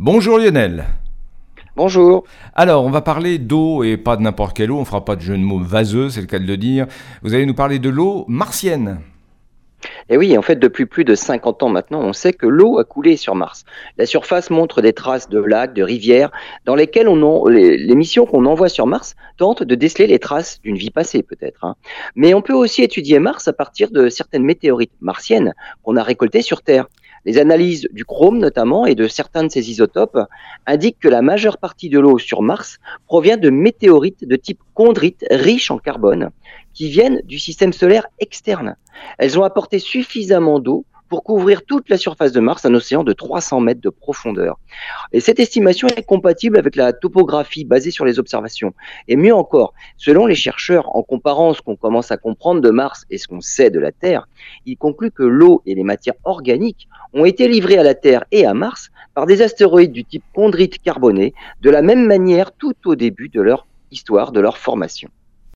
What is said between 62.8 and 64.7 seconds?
au début de leur histoire, de leur